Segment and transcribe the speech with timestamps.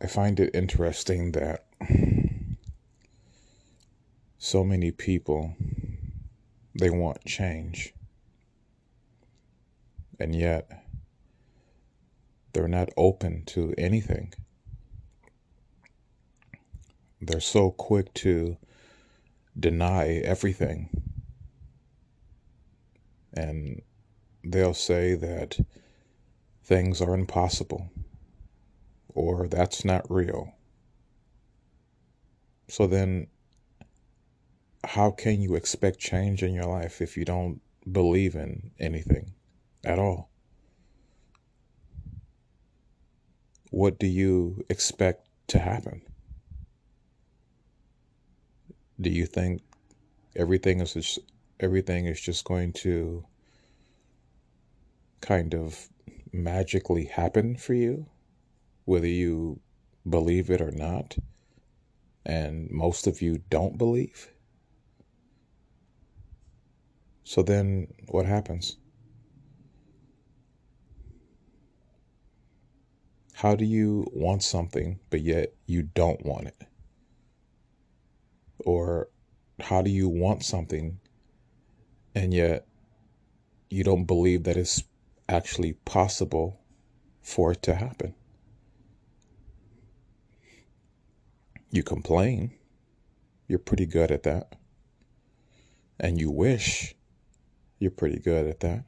[0.00, 1.64] I find it interesting that
[4.38, 5.54] so many people
[6.78, 7.92] they want change
[10.20, 10.84] and yet
[12.52, 14.32] they're not open to anything.
[17.20, 18.56] They're so quick to
[19.58, 20.88] deny everything.
[23.34, 23.82] And
[24.44, 25.58] they'll say that
[26.62, 27.90] things are impossible
[29.18, 30.54] or that's not real.
[32.68, 33.26] So then,
[34.84, 37.60] how can you expect change in your life if you don't
[37.90, 39.32] believe in anything
[39.82, 40.30] at all?
[43.70, 46.02] What do you expect to happen?
[49.00, 49.62] Do you think
[50.36, 51.18] everything is just,
[51.58, 53.24] everything is just going to
[55.20, 55.88] kind of
[56.32, 58.06] magically happen for you?
[58.88, 59.60] Whether you
[60.08, 61.14] believe it or not,
[62.24, 64.32] and most of you don't believe.
[67.22, 68.78] So then what happens?
[73.34, 76.62] How do you want something, but yet you don't want it?
[78.64, 79.10] Or
[79.60, 80.98] how do you want something
[82.14, 82.66] and yet
[83.68, 84.82] you don't believe that it's
[85.28, 86.58] actually possible
[87.20, 88.14] for it to happen?
[91.70, 92.52] You complain.
[93.46, 94.56] You're pretty good at that.
[96.00, 96.94] And you wish
[97.78, 98.84] you're pretty good at that.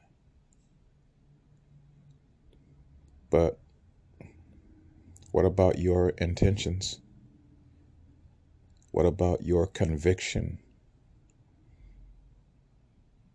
[3.29, 3.59] But
[5.31, 6.99] what about your intentions?
[8.91, 10.59] What about your conviction?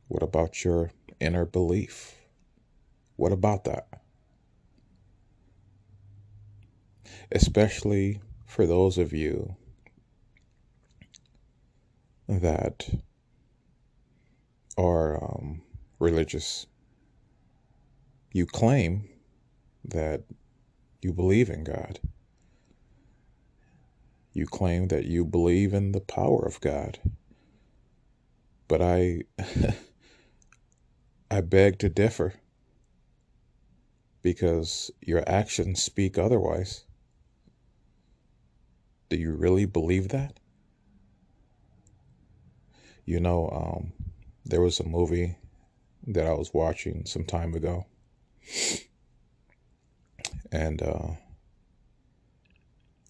[0.09, 2.15] What about your inner belief?
[3.17, 3.89] What about that?
[7.33, 8.21] Especially
[8.57, 9.55] for those of you
[12.27, 12.89] that
[14.79, 15.61] are um,
[15.99, 16.67] religious,
[18.33, 19.11] you claim
[19.85, 20.23] that
[21.03, 22.01] you believe in God.
[24.33, 26.99] You claim that you believe in the power of God.
[28.69, 29.25] But I
[31.31, 32.33] I beg to differ
[34.23, 36.86] because your actions speak otherwise.
[39.09, 40.41] Do you really believe that?
[43.05, 43.93] You know, um,
[44.45, 45.37] there was a movie
[46.09, 47.87] that I was watching some time ago.
[50.51, 51.11] And uh,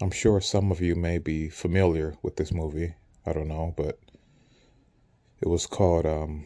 [0.02, 2.94] I'm sure some of you may be familiar with this movie.
[3.24, 3.98] I don't know, but
[5.40, 6.44] it was called um,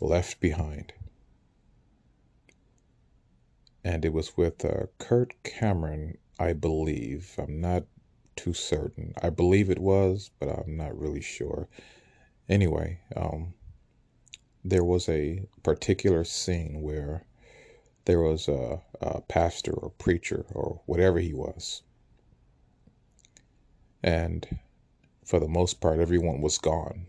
[0.00, 0.92] Left Behind.
[3.84, 7.34] And it was with uh, Kirk Cameron, I believe.
[7.38, 7.84] I'm not
[8.36, 9.14] too certain.
[9.22, 11.68] I believe it was, but I'm not really sure.
[12.48, 13.54] Anyway, um,
[14.64, 17.24] there was a particular scene where
[18.04, 21.82] there was a, a pastor or preacher or whatever he was.
[24.02, 24.58] And
[25.24, 27.06] for the most part, everyone was gone.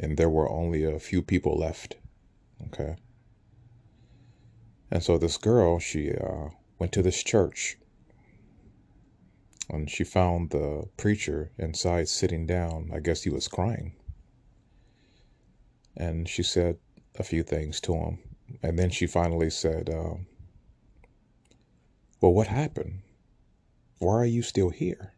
[0.00, 1.96] And there were only a few people left.
[2.66, 2.96] Okay.
[4.90, 7.76] And so this girl, she uh, went to this church
[9.68, 12.90] and she found the preacher inside sitting down.
[12.94, 13.94] I guess he was crying.
[15.96, 16.78] And she said
[17.18, 18.18] a few things to him.
[18.62, 20.26] And then she finally said, um,
[22.20, 23.02] Well, what happened?
[23.98, 25.14] Why are you still here?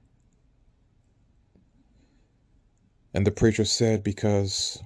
[3.12, 4.82] And the preacher said, Because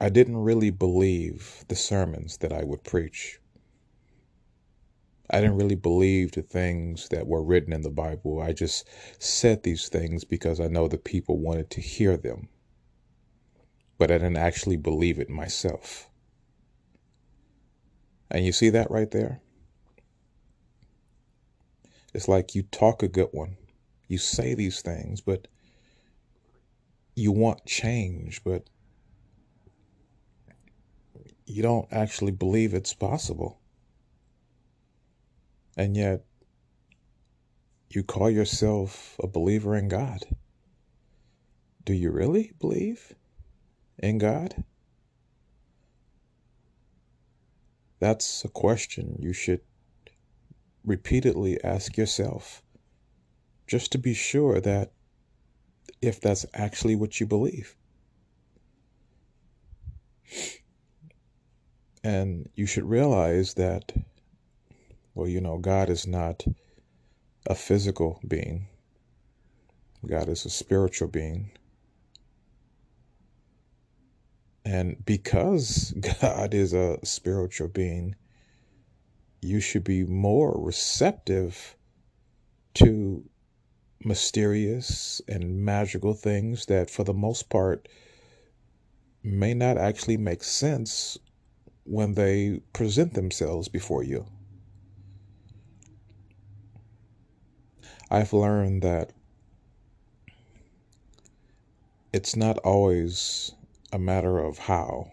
[0.00, 3.39] I didn't really believe the sermons that I would preach.
[5.32, 8.40] I didn't really believe the things that were written in the Bible.
[8.40, 8.88] I just
[9.20, 12.48] said these things because I know the people wanted to hear them.
[13.96, 16.08] But I didn't actually believe it myself.
[18.28, 19.40] And you see that right there?
[22.12, 23.56] It's like you talk a good one.
[24.08, 25.46] You say these things, but
[27.14, 28.68] you want change, but
[31.46, 33.59] you don't actually believe it's possible.
[35.80, 36.26] And yet,
[37.88, 40.26] you call yourself a believer in God.
[41.86, 43.14] Do you really believe
[43.98, 44.62] in God?
[47.98, 49.62] That's a question you should
[50.84, 52.62] repeatedly ask yourself
[53.66, 54.92] just to be sure that
[56.02, 57.74] if that's actually what you believe.
[62.04, 63.94] And you should realize that
[65.20, 66.46] well, you know, God is not
[67.46, 68.68] a physical being,
[70.06, 71.50] God is a spiritual being.
[74.64, 78.14] And because God is a spiritual being,
[79.42, 81.76] you should be more receptive
[82.74, 83.22] to
[84.02, 87.88] mysterious and magical things that, for the most part,
[89.22, 91.18] may not actually make sense
[91.84, 94.24] when they present themselves before you.
[98.10, 99.12] I've learned that
[102.12, 103.52] it's not always
[103.92, 105.12] a matter of how,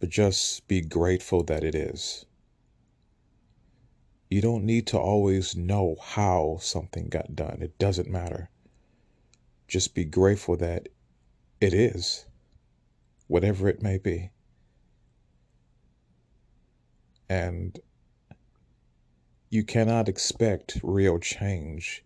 [0.00, 2.26] but just be grateful that it is.
[4.28, 7.58] You don't need to always know how something got done.
[7.62, 8.50] It doesn't matter.
[9.68, 10.88] Just be grateful that
[11.60, 12.26] it is,
[13.28, 14.30] whatever it may be.
[17.28, 17.78] And
[19.50, 22.04] you cannot expect real change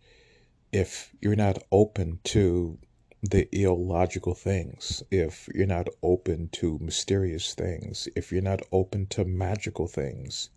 [0.72, 2.78] if you're not open to
[3.22, 9.24] the illogical things, if you're not open to mysterious things, if you're not open to
[9.24, 10.48] magical things.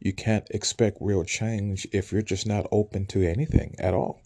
[0.00, 4.22] You can't expect real change if you're just not open to anything at all.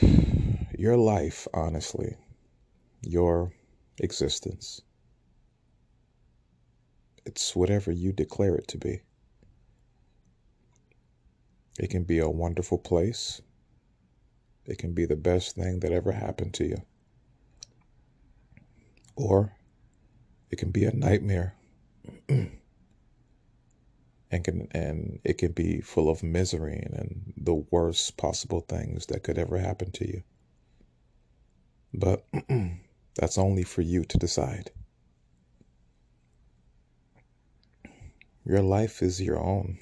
[0.78, 2.16] Your life, honestly,
[3.02, 3.52] your
[3.98, 4.82] existence,
[7.24, 9.00] it's whatever you declare it to be.
[11.78, 13.40] It can be a wonderful place.
[14.66, 16.82] It can be the best thing that ever happened to you.
[19.16, 19.52] Or
[20.50, 21.54] it can be a nightmare.
[24.30, 29.22] and can and it can be full of misery and the worst possible things that
[29.22, 30.22] could ever happen to you.
[31.92, 32.24] But
[33.16, 34.70] that's only for you to decide.
[38.50, 39.78] Your life is your own.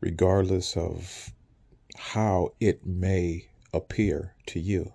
[0.00, 1.30] Regardless of
[1.94, 4.92] how it may appear to you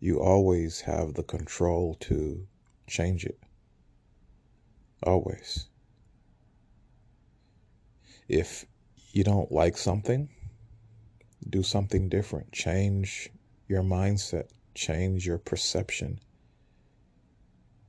[0.00, 2.46] you always have the control to
[2.86, 3.38] change it.
[5.02, 5.68] Always.
[8.28, 8.64] If
[9.12, 10.30] you don't like something,
[11.50, 12.50] do something different.
[12.52, 13.30] Change
[13.68, 16.18] your mindset, change your perception,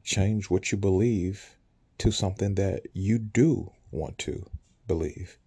[0.08, 1.58] change what you believe
[1.98, 4.50] to something that you do want to
[4.88, 5.38] believe.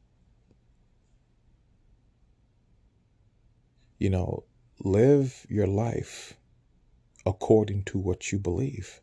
[3.99, 4.45] You know,
[4.79, 6.35] live your life
[7.25, 9.01] according to what you believe.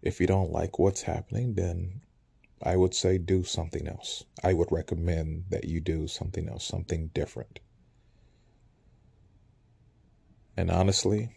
[0.00, 2.00] If you don't like what's happening, then
[2.62, 4.24] I would say do something else.
[4.42, 7.60] I would recommend that you do something else, something different.
[10.56, 11.30] And honestly,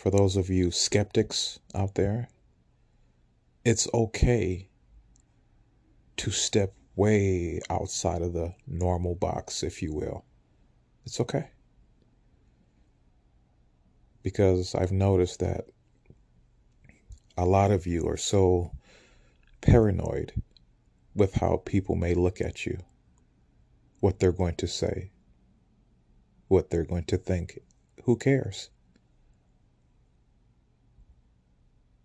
[0.00, 2.26] for those of you skeptics out there,
[3.66, 4.66] it's okay
[6.16, 10.24] to step way outside of the normal box, if you will.
[11.04, 11.50] It's okay
[14.22, 15.66] because I've noticed that
[17.36, 18.72] a lot of you are so
[19.60, 20.32] paranoid
[21.14, 22.78] with how people may look at you,
[24.00, 25.10] what they're going to say,
[26.48, 27.58] what they're going to think.
[28.04, 28.70] Who cares?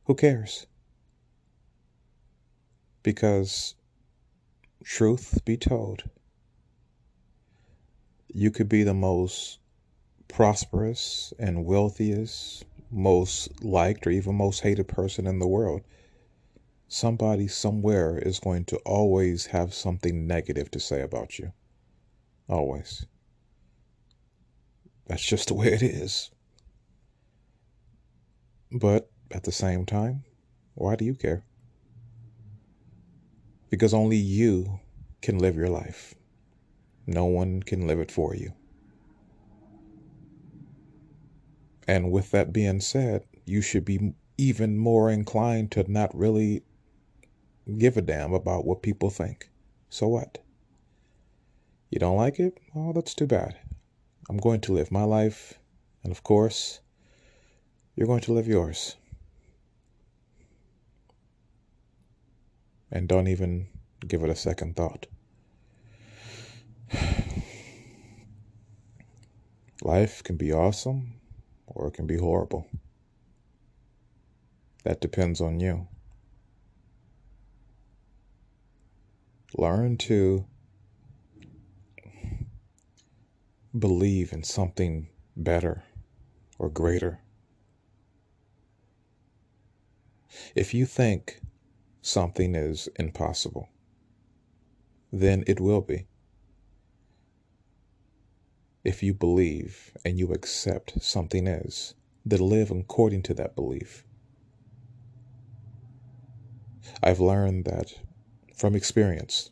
[0.05, 0.67] Who cares?
[3.01, 3.75] Because,
[4.83, 6.03] truth be told,
[8.27, 9.59] you could be the most
[10.27, 15.81] prosperous and wealthiest, most liked, or even most hated person in the world,
[16.87, 21.51] somebody somewhere is going to always have something negative to say about you.
[22.47, 23.05] Always.
[25.07, 26.29] That's just the way it is.
[28.71, 30.23] But at the same time,
[30.75, 31.43] why do you care?
[33.69, 34.79] Because only you
[35.21, 36.15] can live your life.
[37.07, 38.53] No one can live it for you.
[41.87, 46.63] And with that being said, you should be even more inclined to not really
[47.77, 49.49] give a damn about what people think.
[49.89, 50.39] So what?
[51.89, 52.59] You don't like it?
[52.75, 53.55] Oh, that's too bad.
[54.29, 55.53] I'm going to live my life,
[56.03, 56.79] and of course,
[57.95, 58.95] you're going to live yours.
[62.91, 63.67] And don't even
[64.07, 65.07] give it a second thought.
[69.81, 71.13] Life can be awesome
[71.67, 72.67] or it can be horrible.
[74.83, 75.87] That depends on you.
[79.57, 80.45] Learn to
[83.77, 85.83] believe in something better,
[86.57, 87.19] or greater.
[90.55, 91.41] If you think
[92.05, 93.67] something is impossible,
[95.11, 96.05] then it will be.
[98.83, 104.05] If you believe and you accept something is, then live according to that belief.
[107.01, 107.95] I've learned that
[108.55, 109.49] from experience.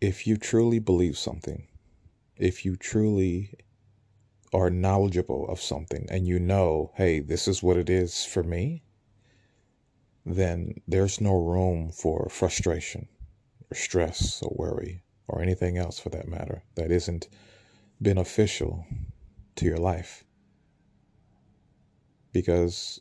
[0.00, 1.66] If you truly believe something,
[2.36, 3.54] if you truly
[4.52, 8.82] are knowledgeable of something and you know, hey, this is what it is for me,
[10.24, 13.08] then there's no room for frustration
[13.70, 17.28] or stress or worry or anything else for that matter that isn't
[18.00, 18.86] beneficial
[19.54, 20.24] to your life.
[22.32, 23.00] Because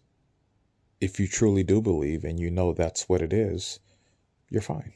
[1.01, 3.79] if you truly do believe and you know that's what it is,
[4.49, 4.93] you're fine.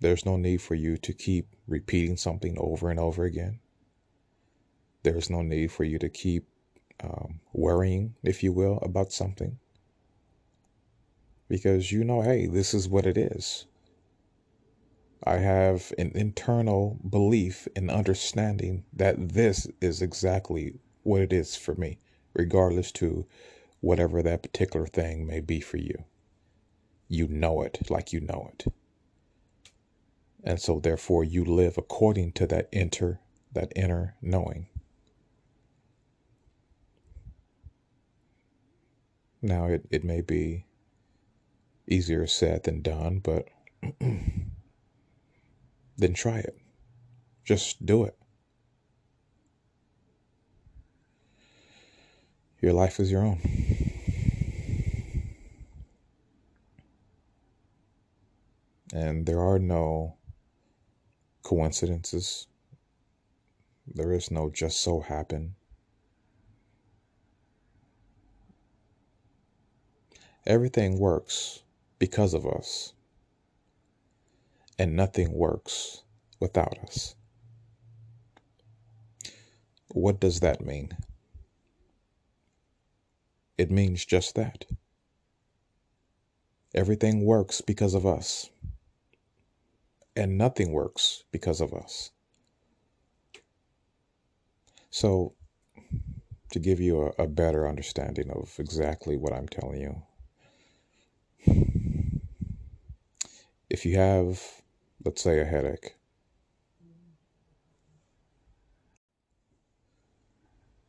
[0.00, 3.60] There's no need for you to keep repeating something over and over again.
[5.02, 6.46] There's no need for you to keep
[7.02, 9.58] um, worrying, if you will, about something.
[11.48, 13.66] Because you know, hey, this is what it is.
[15.24, 21.74] I have an internal belief and understanding that this is exactly what it is for
[21.74, 21.98] me,
[22.34, 23.26] regardless to
[23.80, 26.04] whatever that particular thing may be for you.
[27.08, 28.72] You know it like you know it.
[30.42, 33.20] And so therefore you live according to that inner
[33.52, 34.68] that inner knowing.
[39.42, 40.66] Now it, it may be
[41.86, 43.48] easier said than done, but
[45.96, 46.58] then try it.
[47.44, 48.16] Just do it.
[52.60, 53.40] Your life is your own.
[58.92, 60.16] And there are no
[61.42, 62.46] coincidences.
[63.86, 65.54] There is no just so happen.
[70.46, 71.62] Everything works
[71.98, 72.92] because of us,
[74.78, 76.02] and nothing works
[76.38, 77.14] without us.
[79.88, 80.96] What does that mean?
[83.58, 84.64] It means just that.
[86.74, 88.48] Everything works because of us
[90.16, 92.10] and nothing works because of us.
[94.90, 95.34] So,
[96.50, 100.02] to give you a, a, better understanding of exactly what I'm telling you,
[103.70, 104.42] if you have,
[105.04, 105.94] let's say, a headache,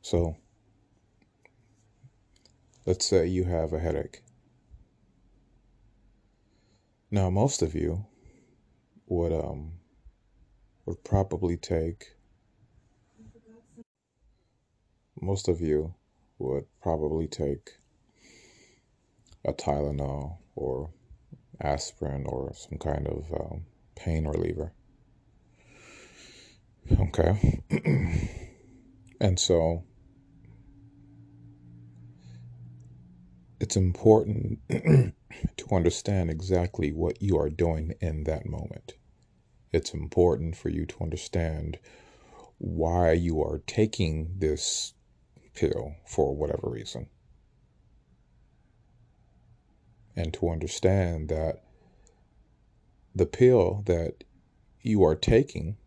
[0.02, 0.36] so
[2.86, 4.22] let's say you have a headache.
[7.10, 8.06] Now, most of you
[9.08, 9.74] would um
[10.86, 12.16] would probably take
[15.20, 15.94] most of you
[16.40, 17.78] would probably take
[19.46, 20.92] a Tylenol or
[21.60, 24.74] aspirin or some kind of um, pain reliever.
[27.00, 27.62] Okay.
[29.22, 29.84] and so
[33.60, 38.94] it's important to understand exactly what you are doing in that moment
[39.72, 41.80] it's important for you to understand
[42.58, 44.94] why you are taking this
[45.54, 47.08] pill for whatever reason.
[50.16, 51.62] And to understand that
[53.16, 54.24] the pill that
[54.82, 55.78] you are taking,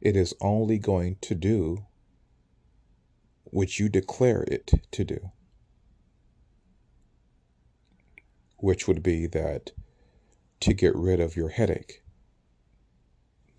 [0.00, 1.86] it is only going to do
[3.44, 5.30] what you declare it to do,
[8.58, 9.72] which would be that
[10.60, 12.02] to get rid of your headache,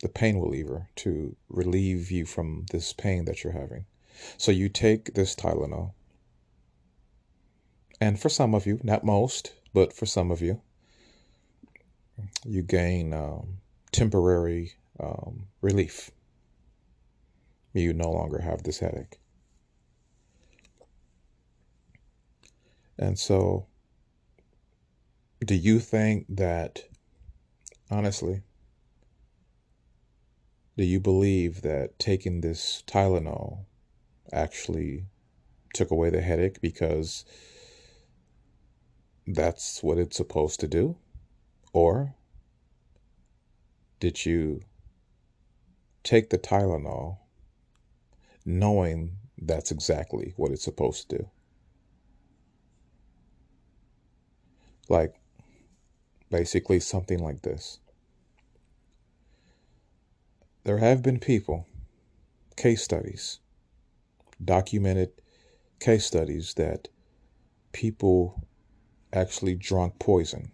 [0.01, 3.85] the pain reliever to relieve you from this pain that you're having.
[4.37, 5.93] So you take this Tylenol,
[8.01, 10.59] and for some of you, not most, but for some of you,
[12.45, 13.59] you gain um,
[13.93, 16.11] temporary um, relief.
[17.73, 19.19] You no longer have this headache.
[22.99, 23.67] And so,
[25.45, 26.83] do you think that
[27.91, 28.41] Honestly,
[30.77, 33.65] do you believe that taking this Tylenol
[34.31, 35.07] actually
[35.73, 37.25] took away the headache because
[39.27, 40.97] that's what it's supposed to do?
[41.73, 42.15] Or
[43.99, 44.61] did you
[46.03, 47.17] take the Tylenol
[48.45, 51.29] knowing that's exactly what it's supposed to do?
[54.89, 55.15] Like,
[56.29, 57.79] basically, something like this
[60.63, 61.65] there have been people,
[62.55, 63.39] case studies,
[64.43, 65.11] documented
[65.79, 66.87] case studies that
[67.71, 68.47] people
[69.13, 70.51] actually drunk poison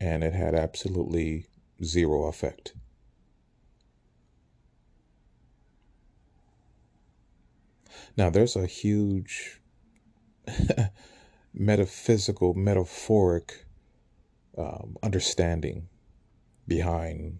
[0.00, 1.46] and it had absolutely
[1.82, 2.74] zero effect.
[8.16, 9.60] Now, there's a huge
[11.54, 13.66] metaphysical, metaphoric
[14.56, 15.88] um, understanding
[16.66, 17.38] behind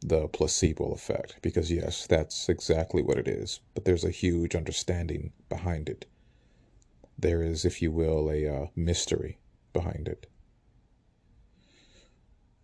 [0.00, 3.60] the placebo effect because, yes, that's exactly what it is.
[3.74, 6.06] But there's a huge understanding behind it.
[7.18, 9.38] There is, if you will, a uh, mystery
[9.72, 10.26] behind it.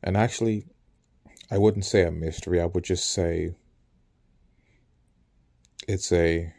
[0.02, 0.66] And actually,
[1.50, 3.54] I wouldn't say a mystery, I would just say
[5.88, 6.52] it's a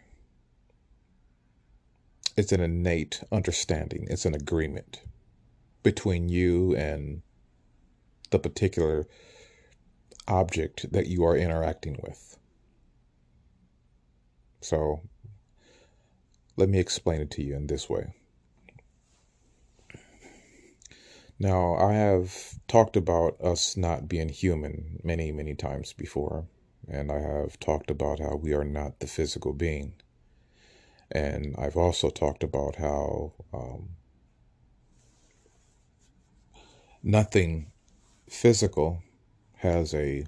[2.37, 5.01] it's an innate understanding, it's an agreement
[5.83, 7.21] between you and
[8.29, 9.07] the particular
[10.27, 12.37] object that you are interacting with.
[14.61, 15.01] So
[16.57, 18.13] let me explain it to you in this way.
[21.39, 26.45] Now, I have talked about us not being human many, many times before,
[26.87, 29.93] and I have talked about how we are not the physical being.
[31.09, 33.89] And I've also talked about how um,
[37.01, 37.71] nothing
[38.29, 39.01] physical
[39.55, 40.25] has a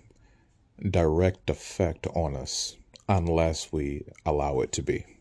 [0.89, 2.75] direct effect on us
[3.07, 5.12] unless we allow it to be.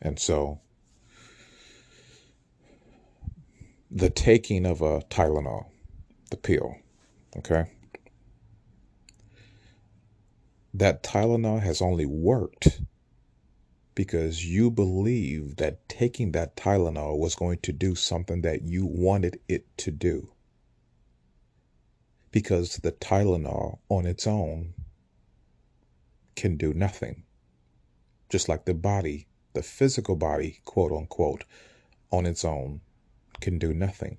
[0.00, 0.60] And so
[3.90, 5.66] the taking of a Tylenol,
[6.30, 6.76] the pill,
[7.36, 7.64] okay?
[10.74, 12.80] That Tylenol has only worked
[13.94, 19.40] because you believe that taking that Tylenol was going to do something that you wanted
[19.48, 20.30] it to do.
[22.30, 24.74] Because the Tylenol on its own
[26.36, 27.24] can do nothing.
[28.28, 31.44] Just like the body, the physical body, quote unquote,
[32.10, 32.80] on its own
[33.40, 34.18] can do nothing.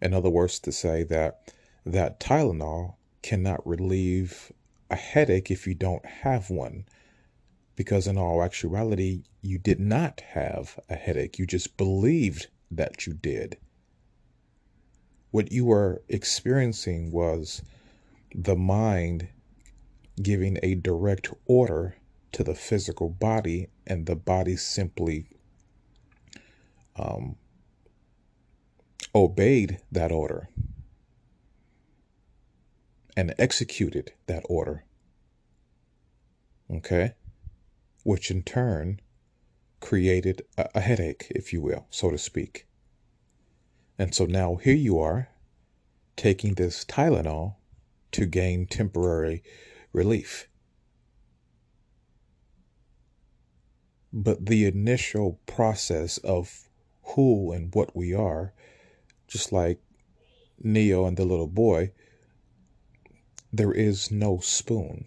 [0.00, 1.52] In other words, to say that
[1.86, 4.52] that Tylenol cannot relieve
[4.90, 6.84] a headache if you don't have one,
[7.76, 11.38] because in all actuality, you did not have a headache.
[11.38, 13.56] You just believed that you did.
[15.30, 17.62] What you were experiencing was
[18.34, 19.28] the mind
[20.22, 21.96] giving a direct order
[22.34, 25.28] to the physical body, and the body simply
[26.96, 27.36] um,
[29.14, 30.48] obeyed that order
[33.16, 34.84] and executed that order.
[36.70, 37.14] Okay?
[38.02, 39.00] Which in turn
[39.80, 42.66] created a, a, headache, if you will, so to speak.
[43.98, 45.28] And so now here you are
[46.16, 47.56] taking this Tylenol
[48.12, 49.42] to gain temporary
[49.92, 50.48] relief.
[54.16, 56.68] But the initial process of
[57.02, 58.52] who and what we are,
[59.26, 59.80] just like
[60.62, 61.90] Neo and the little boy,
[63.52, 65.06] there is no spoon,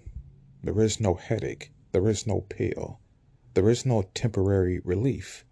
[0.62, 3.00] there is no headache, there is no pill,
[3.54, 5.46] there is no temporary relief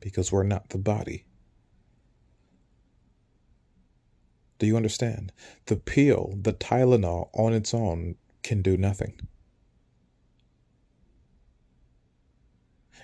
[0.00, 1.26] because we're not the body.
[4.58, 5.32] Do you understand?
[5.66, 9.20] The pill, the Tylenol on its own can do nothing.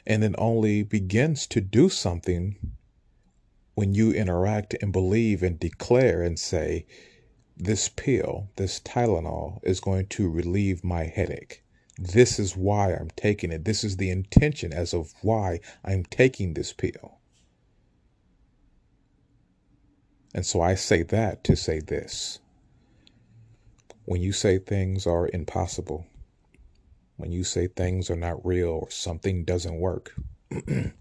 [0.07, 2.57] And it only begins to do something
[3.75, 6.87] when you interact and believe and declare and say,
[7.57, 11.63] This pill, this Tylenol, is going to relieve my headache.
[11.99, 13.65] This is why I'm taking it.
[13.65, 17.19] This is the intention as of why I'm taking this pill.
[20.35, 22.41] And so I say that to say this.
[24.05, 26.07] When you say things are impossible,
[27.17, 30.15] when you say things are not real or something doesn't work.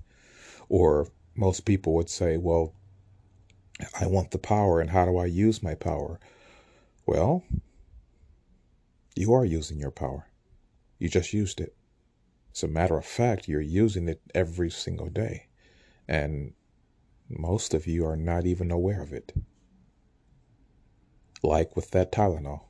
[0.70, 2.74] or most people would say, well,
[4.00, 6.20] I want the power and how do I use my power?
[7.06, 7.44] Well,
[9.16, 10.28] you are using your power.
[10.98, 11.76] You just used it.
[12.54, 15.48] As a matter of fact, you're using it every single day.
[16.08, 16.54] And
[17.30, 19.34] most of you are not even aware of it.
[21.44, 22.62] Like with that Tylenol.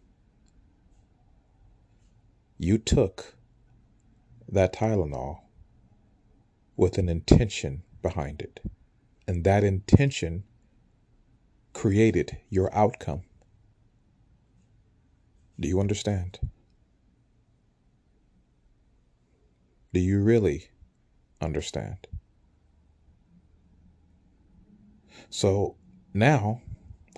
[2.57, 3.34] You took
[4.47, 5.41] that Tylenol
[6.77, 8.59] with an intention behind it.
[9.27, 10.43] And that intention
[11.73, 13.23] created your outcome.
[15.59, 16.39] Do you understand?
[19.93, 20.69] Do you really
[21.41, 22.07] understand?
[25.29, 25.75] So
[26.13, 26.61] now,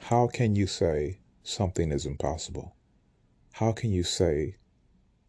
[0.01, 2.77] how can you say something is impossible?
[3.57, 4.55] how can you say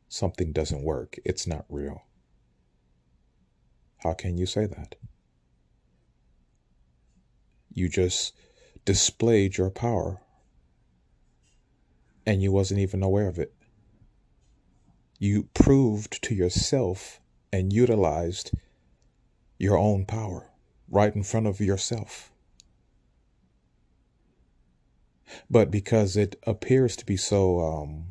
[0.08, 1.16] something doesn't work?
[1.24, 2.02] It's not real.
[3.98, 4.94] How can you say that?
[7.72, 8.34] You just
[8.84, 10.20] displayed your power
[12.26, 13.52] and you wasn't even aware of it.
[15.18, 17.20] You proved to yourself
[17.52, 18.52] and utilized
[19.58, 20.50] your own power
[20.88, 22.32] right in front of yourself.
[25.50, 28.04] But because it appears to be so um,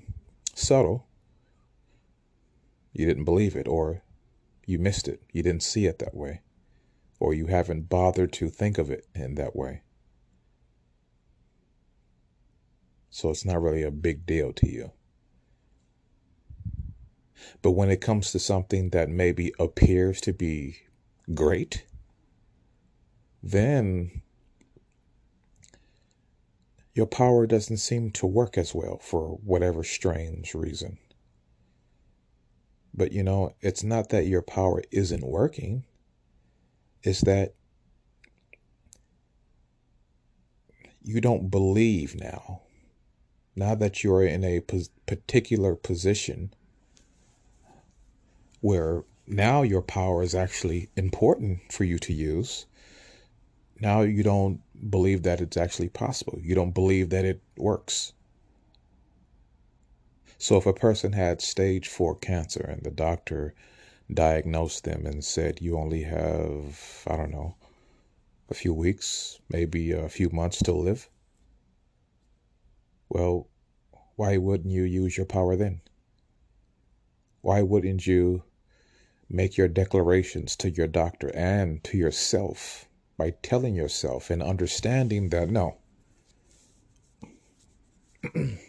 [0.54, 1.07] subtle,
[2.98, 4.02] you didn't believe it, or
[4.66, 5.22] you missed it.
[5.32, 6.42] You didn't see it that way,
[7.20, 9.84] or you haven't bothered to think of it in that way.
[13.12, 14.92] So it's not really a big deal to you.
[17.62, 20.78] But when it comes to something that maybe appears to be
[21.34, 21.86] great,
[23.44, 24.22] then
[26.96, 30.98] your power doesn't seem to work as well for whatever strange reason.
[32.98, 35.86] But you know, it's not that your power isn't working,
[37.04, 37.54] it's that
[41.04, 42.64] you don't believe now.
[43.56, 44.62] Now that you're in a
[45.06, 46.54] particular position
[48.62, 52.66] where now your power is actually important for you to use,
[53.80, 56.40] now you don't believe that it's actually possible.
[56.42, 58.14] You don't believe that it works.
[60.39, 63.56] So if a person had stage four cancer and the doctor
[64.13, 67.56] diagnosed them and said, you only have, I don't know,
[68.50, 71.10] a few weeks, maybe a few months to live,
[73.10, 73.47] well,
[74.15, 75.82] why wouldn't you use your power then?
[77.41, 78.43] Why wouldn't you
[79.30, 85.50] make your declarations to your doctor and to yourself by telling yourself and understanding that
[85.50, 85.78] no,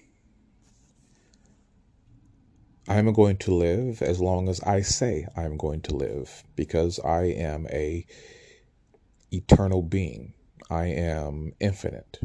[2.88, 7.24] I'm going to live as long as I say I'm going to live because I
[7.24, 8.06] am a
[9.30, 10.32] eternal being.
[10.70, 12.18] I am infinite.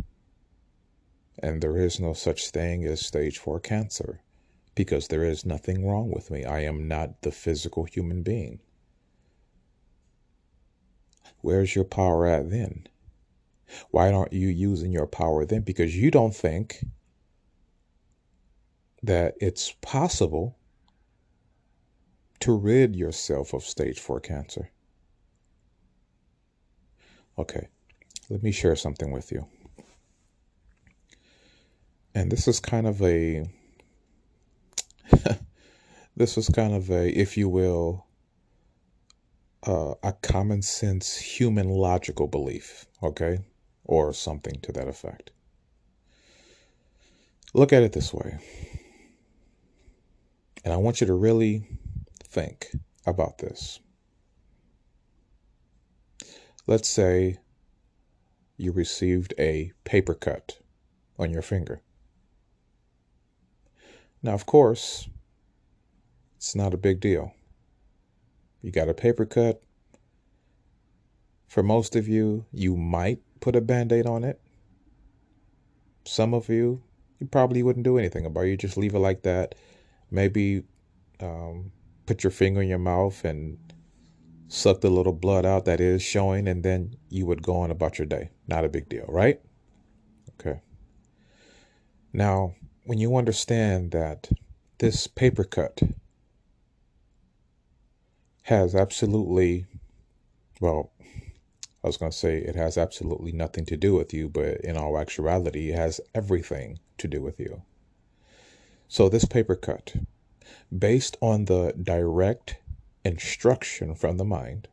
[1.42, 4.22] And there is no such thing as stage 4 cancer
[4.74, 6.46] because there is nothing wrong with me.
[6.46, 8.60] I am not the physical human being.
[11.42, 12.88] Where's your power at then?
[13.92, 15.62] Why aren't you using your power then?
[15.62, 16.86] Because you don't think
[19.04, 20.58] that it's possible
[22.40, 24.70] to rid yourself of stage four cancer.
[27.38, 27.68] Okay,
[28.30, 29.46] let me share something with you.
[32.16, 33.46] And this is kind of a,
[36.16, 38.06] this is kind of a, if you will,
[39.66, 43.40] uh, a common sense human logical belief, okay?
[43.86, 45.32] Or something to that effect.
[47.54, 48.40] Look at it this way.
[50.64, 51.68] And I want you to really
[52.24, 52.70] think
[53.06, 53.80] about this.
[56.66, 57.38] Let's say
[58.56, 60.58] you received a paper cut
[61.20, 61.82] on your finger.
[64.22, 65.10] Now, of course,
[66.38, 67.34] it's not a big deal.
[68.62, 69.62] You got a paper cut.
[71.48, 74.40] For most of you, you might put a band aid on it.
[76.06, 76.82] Some of you,
[77.20, 78.50] you probably wouldn't do anything about it.
[78.50, 79.56] You just leave it like that.
[80.14, 80.64] Maybe
[81.20, 81.72] um,
[82.06, 83.58] put your finger in your mouth and
[84.48, 87.98] suck the little blood out that is showing, and then you would go on about
[87.98, 88.30] your day.
[88.48, 89.42] Not a big deal, right?
[90.40, 90.62] Okay.
[92.14, 92.54] Now,
[92.86, 94.30] when you understand that
[94.78, 95.82] this paper cut
[98.44, 99.66] has absolutely,
[100.62, 100.92] well,
[101.84, 104.78] I was going to say it has absolutely nothing to do with you, but in
[104.78, 107.64] all actuality, it has everything to do with you.
[108.88, 109.96] So, this paper cut,
[110.78, 112.58] based on the direct
[113.04, 114.68] instruction from the mind,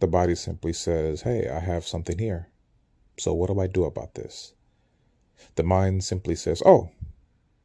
[0.00, 2.48] the body simply says, Hey, I have something here.
[3.18, 4.54] So, what do I do about this?
[5.56, 6.90] The mind simply says, Oh,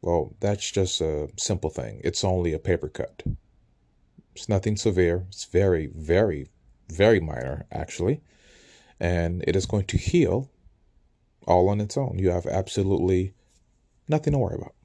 [0.02, 2.02] well, that's just a simple thing.
[2.04, 3.24] It's only a paper cut.
[4.36, 5.26] It's nothing severe.
[5.30, 6.48] It's very, very,
[6.90, 8.22] very minor, actually.
[9.00, 10.50] And it is going to heal
[11.48, 12.18] all on its own.
[12.18, 13.34] You have absolutely
[14.08, 14.76] nothing to worry about.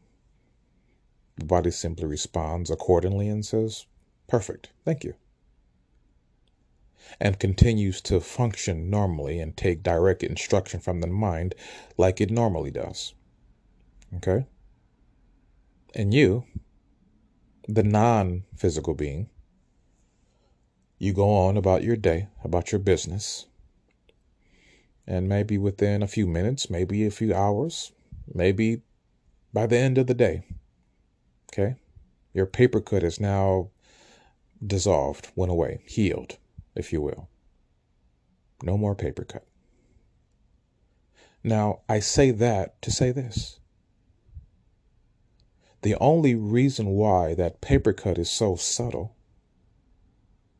[1.36, 3.86] The body simply responds accordingly and says,
[4.26, 5.14] Perfect, thank you.
[7.20, 11.54] And continues to function normally and take direct instruction from the mind
[11.96, 13.14] like it normally does.
[14.16, 14.46] Okay?
[15.94, 16.44] And you,
[17.66, 19.30] the non physical being,
[20.98, 23.46] you go on about your day, about your business,
[25.06, 27.92] and maybe within a few minutes, maybe a few hours,
[28.34, 28.82] maybe
[29.52, 30.42] by the end of the day.
[31.52, 31.76] Okay?
[32.34, 33.70] Your paper cut is now
[34.64, 36.36] dissolved, went away, healed,
[36.74, 37.28] if you will.
[38.62, 39.44] No more paper cut.
[41.44, 43.60] Now, I say that to say this.
[45.82, 49.14] The only reason why that paper cut is so subtle,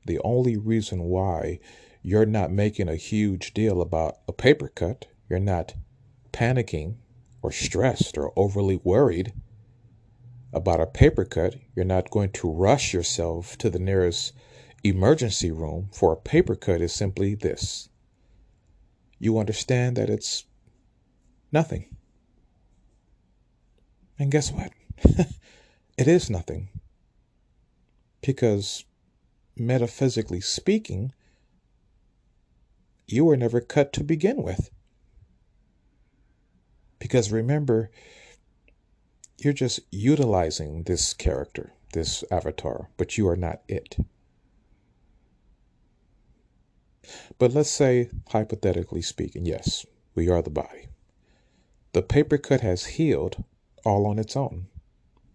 [0.06, 1.58] the only reason why
[2.02, 5.74] you're not making a huge deal about a paper cut, you're not
[6.32, 6.94] panicking
[7.42, 9.32] or stressed or overly worried
[10.52, 14.32] about a paper cut, you're not going to rush yourself to the nearest
[14.82, 17.88] emergency room for a paper cut is simply this.
[19.18, 20.44] You understand that it's
[21.52, 21.94] nothing.
[24.18, 24.72] And guess what?
[25.98, 26.68] it is nothing.
[28.20, 28.84] Because
[29.56, 31.12] metaphysically speaking,
[33.06, 34.70] you were never cut to begin with.
[36.98, 37.90] Because remember,
[39.38, 43.96] you're just utilizing this character, this avatar, but you are not it.
[47.38, 50.88] But let's say, hypothetically speaking, yes, we are the body.
[51.92, 53.44] The paper cut has healed
[53.84, 54.66] all on its own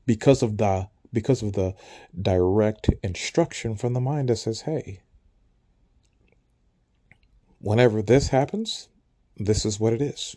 [0.06, 1.76] because of the because of the
[2.20, 5.02] direct instruction from the mind that says, hey,
[7.60, 8.90] whenever this happens,
[9.38, 10.36] this is what it is.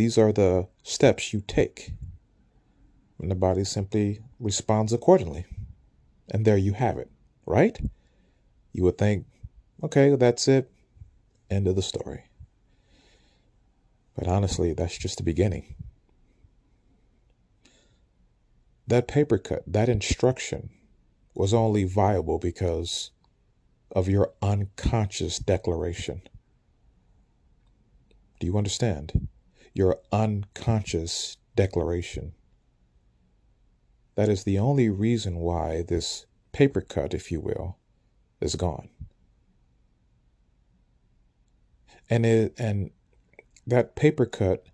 [0.00, 1.92] These are the steps you take.
[3.20, 5.44] And the body simply responds accordingly.
[6.30, 7.10] And there you have it,
[7.44, 7.78] right?
[8.72, 9.26] You would think,
[9.84, 10.70] okay, that's it.
[11.50, 12.24] End of the story.
[14.16, 15.74] But honestly, that's just the beginning.
[18.86, 20.70] That paper cut, that instruction
[21.34, 23.10] was only viable because
[23.94, 26.22] of your unconscious declaration.
[28.38, 29.28] Do you understand?
[29.72, 32.32] Your unconscious declaration.
[34.16, 37.78] That is the only reason why this paper cut, if you will,
[38.40, 38.88] is gone.
[42.08, 42.90] And it and
[43.66, 44.66] that paper cut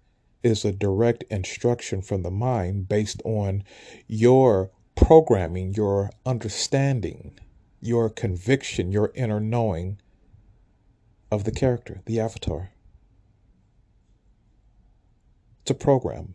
[0.42, 3.64] is a direct instruction from the mind based on
[4.06, 7.38] your programming, your understanding,
[7.80, 10.00] your conviction, your inner knowing
[11.30, 12.70] of the character, the avatar.
[15.68, 16.34] A program.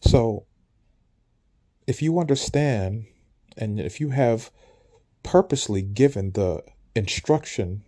[0.00, 0.46] So,
[1.86, 3.06] if you understand
[3.56, 4.50] and if you have
[5.22, 6.62] purposely given the
[6.94, 7.82] instruction,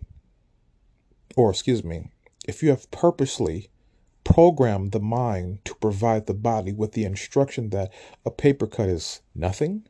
[1.37, 2.11] or excuse me,
[2.47, 3.69] if you have purposely
[4.23, 7.93] programmed the mind to provide the body with the instruction that
[8.25, 9.87] a paper cut is nothing,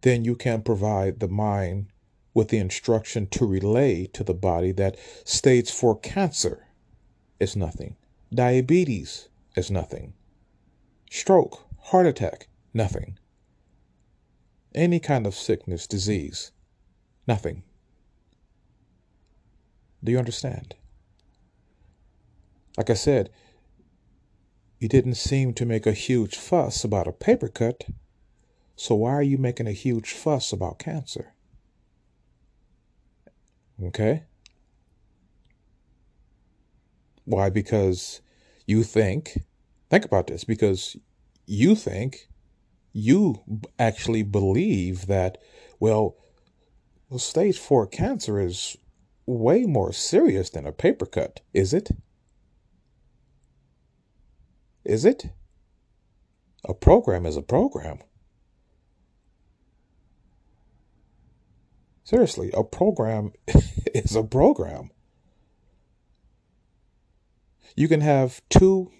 [0.00, 1.88] then you can provide the mind
[2.32, 6.69] with the instruction to relay to the body that stage four cancer
[7.40, 7.96] is nothing,
[8.32, 10.12] diabetes is nothing,
[11.10, 13.18] stroke, heart attack, nothing,
[14.74, 16.52] any kind of sickness, disease,
[17.26, 17.64] nothing.
[20.04, 20.76] Do you understand?
[22.76, 23.30] Like I said,
[24.78, 27.86] you didn't seem to make a huge fuss about a paper cut,
[28.76, 31.34] so why are you making a huge fuss about cancer?
[33.82, 34.24] Okay?
[37.30, 37.48] Why?
[37.48, 38.22] Because
[38.66, 39.38] you think,
[39.88, 40.96] think about this, because
[41.46, 42.26] you think,
[42.92, 43.40] you
[43.78, 45.38] actually believe that,
[45.78, 46.16] well,
[47.18, 48.76] stage four cancer is
[49.26, 51.90] way more serious than a paper cut, is it?
[54.84, 55.26] Is it?
[56.64, 57.98] A program is a program.
[62.02, 63.30] Seriously, a program
[63.94, 64.90] is a program.
[67.76, 68.90] You can have two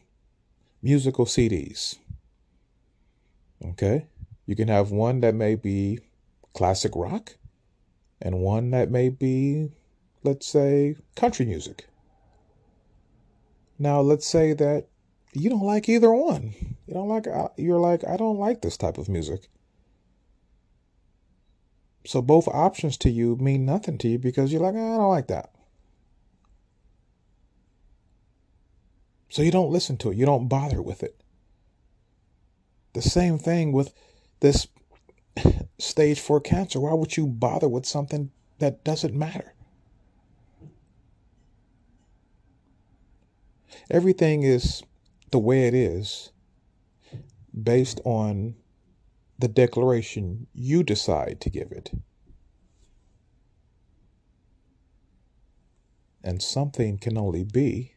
[0.82, 1.96] musical CDs.
[3.64, 4.06] Okay?
[4.46, 6.00] You can have one that may be
[6.54, 7.36] classic rock
[8.20, 9.70] and one that may be,
[10.22, 11.86] let's say, country music.
[13.78, 14.88] Now, let's say that
[15.32, 16.54] you don't like either one.
[16.86, 19.48] You don't like uh, you're like I don't like this type of music.
[22.04, 25.28] So both options to you mean nothing to you because you're like I don't like
[25.28, 25.50] that.
[29.30, 30.16] So you don't listen to it.
[30.16, 31.22] You don't bother with it.
[32.92, 33.94] The same thing with
[34.40, 34.66] this
[35.78, 36.80] stage 4 cancer.
[36.80, 39.54] Why would you bother with something that doesn't matter?
[43.88, 44.82] Everything is
[45.30, 46.32] the way it is
[47.62, 48.56] based on
[49.38, 51.92] the declaration you decide to give it.
[56.22, 57.94] And something can only be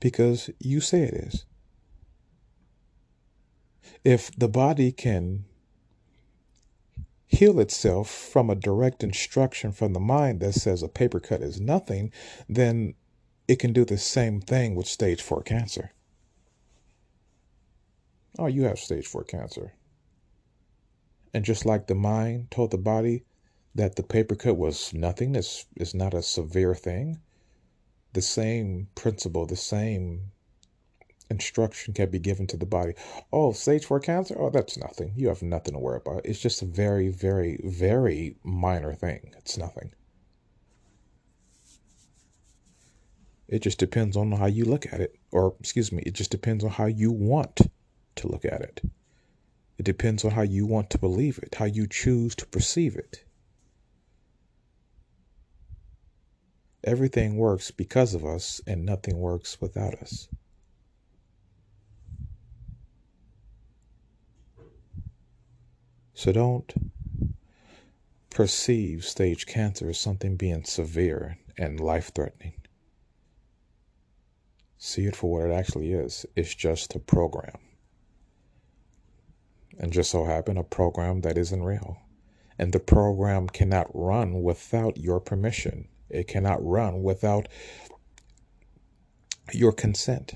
[0.00, 1.44] because you say it is.
[4.02, 5.44] If the body can
[7.26, 11.60] heal itself from a direct instruction from the mind that says a paper cut is
[11.60, 12.10] nothing,
[12.48, 12.94] then
[13.46, 15.92] it can do the same thing with stage four cancer.
[18.38, 19.74] Oh, you have stage four cancer.
[21.32, 23.24] And just like the mind told the body
[23.74, 27.20] that the paper cut was nothing, is is not a severe thing,
[28.12, 30.32] the same principle, the same
[31.30, 32.94] instruction can be given to the body.
[33.32, 34.36] Oh, stage four cancer?
[34.38, 35.12] Oh, that's nothing.
[35.16, 36.26] You have nothing to worry about.
[36.26, 39.32] It's just a very, very, very minor thing.
[39.38, 39.92] It's nothing.
[43.48, 45.16] It just depends on how you look at it.
[45.32, 47.60] Or, excuse me, it just depends on how you want
[48.16, 48.80] to look at it.
[49.78, 53.24] It depends on how you want to believe it, how you choose to perceive it.
[56.82, 60.28] Everything works because of us, and nothing works without us.
[66.14, 66.72] So don't
[68.28, 72.54] perceive stage cancer as something being severe and life threatening.
[74.76, 76.24] See it for what it actually is.
[76.36, 77.58] It's just a program.
[79.78, 81.98] And just so happen a program that isn't real.
[82.58, 85.88] And the program cannot run without your permission.
[86.10, 87.48] It cannot run without
[89.52, 90.34] your consent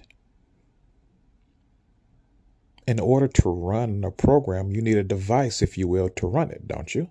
[2.87, 6.51] in order to run a program, you need a device, if you will, to run
[6.51, 7.09] it, don't you?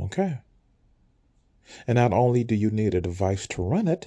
[0.00, 0.38] Okay.
[1.86, 4.06] And not only do you need a device to run it,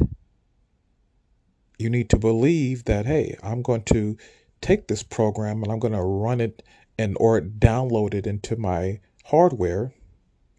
[1.77, 4.17] you need to believe that, hey, I'm going to
[4.61, 6.61] take this program and I'm going to run it
[6.97, 9.93] and or download it into my hardware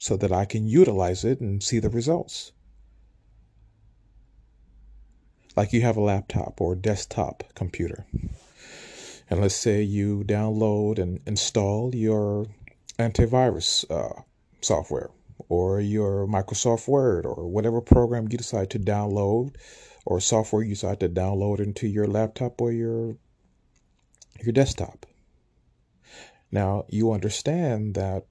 [0.03, 2.51] so that I can utilize it and see the results.
[5.55, 8.05] Like you have a laptop or desktop computer.
[9.31, 12.49] And let's say you download and install your
[12.99, 14.23] antivirus uh,
[14.61, 15.11] software
[15.49, 19.55] or your Microsoft Word or whatever program you decide to download
[20.05, 23.15] or software you decide to download into your laptop or your
[24.43, 25.07] your desktop.
[26.51, 28.27] Now, you understand that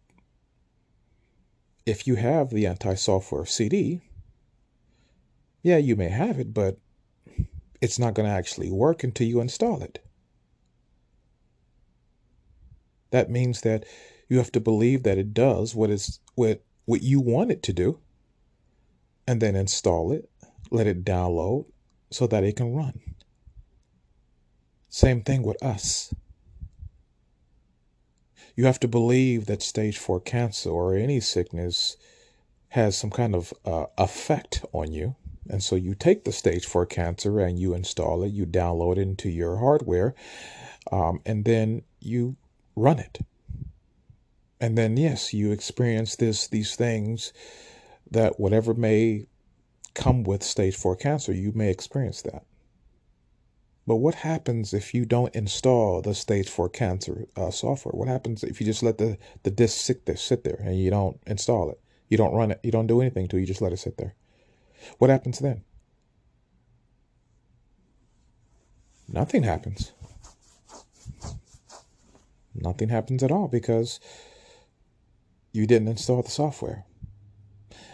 [1.86, 4.02] if you have the anti-software CD,
[5.64, 6.78] yeah, you may have it, but
[7.82, 10.00] it's not going to actually work until you install it.
[13.12, 13.86] That means that
[14.30, 17.74] you have to believe that it does what is what what you want it to
[17.74, 18.00] do
[19.28, 20.30] and then install it,
[20.72, 21.66] let it download
[22.10, 23.00] so that it can run.
[24.90, 26.14] Same thing with us.
[28.62, 31.98] You have to believe that stage 4 cancer or any sickness
[32.70, 35.16] has some kind of uh, effect on you.
[35.50, 39.02] And so you take the stage 4 cancer and you install it, you download it
[39.02, 40.14] into your hardware,
[40.92, 42.36] um, and then you
[42.76, 43.26] run it.
[44.60, 47.34] And then, yes, you experience this, these things
[48.12, 49.26] that whatever may
[49.96, 52.44] come with stage four cancer, you may experience that.
[53.88, 57.94] But what happens if you don't install the stage four cancer uh, software?
[57.94, 60.90] What happens if you just let the, the disk sit there, sit there and you
[60.90, 61.80] don't install it?
[62.08, 62.60] You don't run it.
[62.64, 63.42] You don't do anything to it.
[63.42, 64.16] You just let it sit there.
[64.98, 65.64] What happens then?
[69.08, 69.92] Nothing happens
[72.56, 74.00] nothing happens at all because
[75.52, 76.86] you didn't install the software.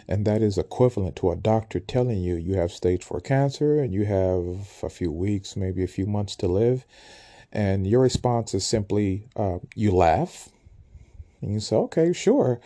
[0.08, 3.92] And that is equivalent to a doctor telling you you have stage four cancer and
[3.92, 6.86] you have a few weeks, maybe a few months to live.
[7.52, 10.48] And your response is simply uh, you laugh
[11.40, 12.60] and you say, okay, sure.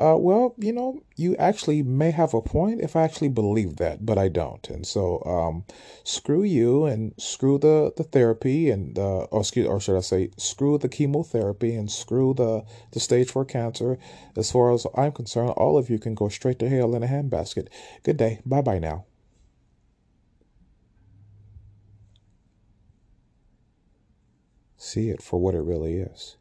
[0.00, 4.06] Uh, well, you know, you actually may have a point if I actually believe that,
[4.06, 4.68] but I don't.
[4.70, 5.64] And so, um,
[6.04, 10.30] screw you and screw the, the therapy and, uh, or, excuse, or should I say,
[10.36, 13.98] screw the chemotherapy and screw the, the stage four cancer.
[14.36, 17.08] As far as I'm concerned, all of you can go straight to hell in a
[17.08, 17.66] handbasket.
[18.04, 18.40] Good day.
[18.46, 19.04] Bye bye now.
[24.76, 26.36] See it for what it really is.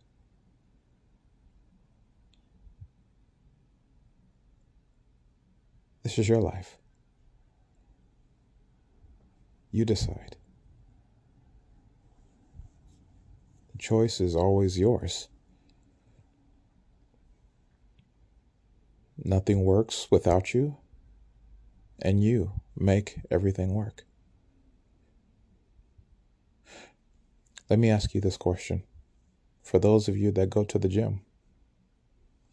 [6.08, 6.78] This is your life.
[9.72, 10.38] You decide.
[13.74, 15.28] The choice is always yours.
[19.22, 20.78] Nothing works without you,
[22.02, 24.06] and you make everything work.
[27.70, 28.84] Let me ask you this question.
[29.62, 31.20] For those of you that go to the gym,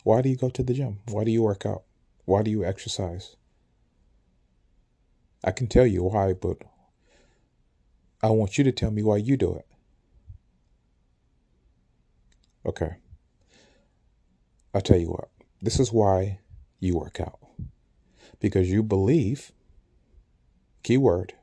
[0.03, 0.99] why do you go to the gym?
[1.07, 1.85] Why do you work out?
[2.25, 3.37] Why do you exercise?
[5.45, 6.57] I can tell you why, but
[8.23, 9.67] I want you to tell me why you do it.
[12.65, 12.95] Okay.
[14.73, 15.29] I'll tell you what.
[15.61, 16.39] This is why
[16.81, 17.39] you work out.
[18.41, 19.53] Because you believe,
[20.83, 21.35] keyword,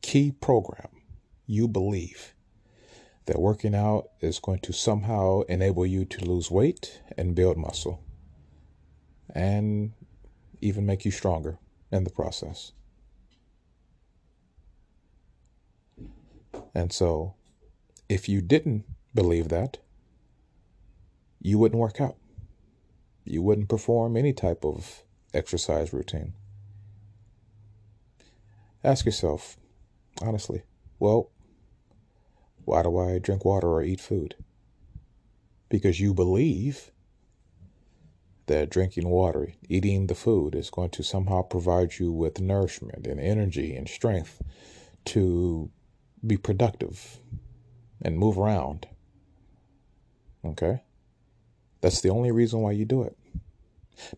[0.00, 0.88] key program,
[1.46, 2.34] you believe
[3.26, 8.02] that working out is going to somehow enable you to lose weight and build muscle
[9.34, 9.92] and
[10.60, 11.58] even make you stronger
[11.90, 12.72] in the process.
[16.74, 17.34] And so,
[18.08, 19.78] if you didn't believe that,
[21.40, 22.16] you wouldn't work out.
[23.24, 25.02] You wouldn't perform any type of
[25.34, 26.34] exercise routine.
[28.84, 29.56] Ask yourself,
[30.20, 30.62] honestly,
[30.98, 31.30] well,
[32.64, 34.34] why do I drink water or eat food?
[35.68, 36.90] Because you believe
[38.46, 43.20] that drinking water, eating the food is going to somehow provide you with nourishment and
[43.20, 44.42] energy and strength
[45.06, 45.70] to
[46.26, 47.18] be productive
[48.00, 48.86] and move around.
[50.44, 50.82] Okay?
[51.80, 53.16] That's the only reason why you do it.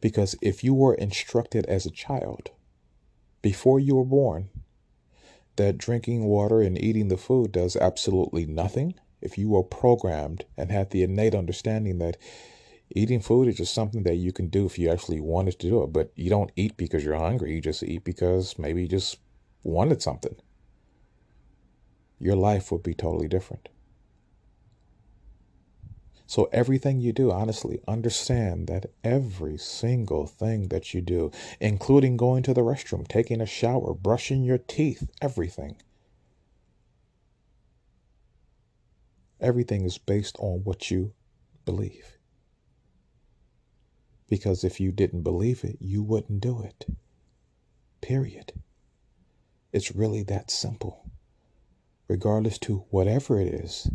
[0.01, 2.51] Because if you were instructed as a child
[3.43, 4.49] before you were born
[5.57, 10.71] that drinking water and eating the food does absolutely nothing, if you were programmed and
[10.71, 12.17] had the innate understanding that
[12.91, 15.83] eating food is just something that you can do if you actually wanted to do
[15.83, 19.19] it, but you don't eat because you're hungry, you just eat because maybe you just
[19.63, 20.37] wanted something,
[22.19, 23.69] your life would be totally different.
[26.27, 32.43] So, everything you do, honestly, understand that every single thing that you do, including going
[32.45, 35.77] to the restroom, taking a shower, brushing your teeth, everything,
[39.39, 41.12] everything is based on what you
[41.67, 42.19] believe.
[44.29, 46.87] Because if you didn't believe it, you wouldn't do it.
[48.01, 48.55] Period.
[49.73, 51.05] It's really that simple.
[52.09, 53.91] Regardless to whatever it is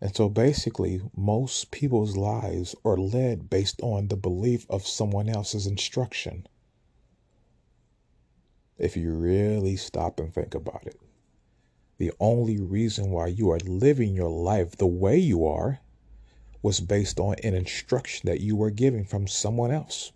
[0.00, 5.66] and so basically, most people's lives are led based on the belief of someone else's
[5.66, 6.46] instruction.
[8.76, 11.00] If you really stop and think about it,
[11.96, 15.80] the only reason why you are living your life the way you are
[16.62, 20.12] was based on an instruction that you were giving from someone else.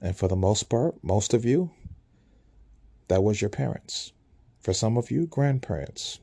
[0.00, 1.70] And for the most part, most of you,
[3.08, 4.12] that was your parents.
[4.62, 6.20] For some of you, grandparents,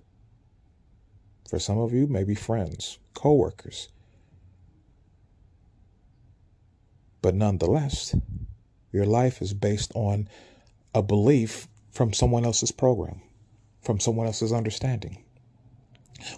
[1.50, 3.90] for some of you, maybe friends, coworkers.
[7.22, 8.16] But nonetheless,
[8.92, 10.30] your life is based on
[10.96, 13.22] a belief from someone else's program,
[13.82, 15.24] from someone else's understanding,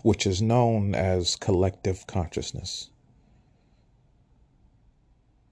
[0.01, 2.89] which is known as collective consciousness.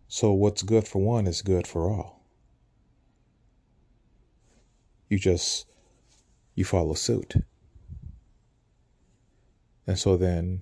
[0.07, 2.23] So, what's good for one is good for all.
[5.09, 5.68] You just,
[6.59, 7.35] you follow suit.
[9.87, 10.61] And so then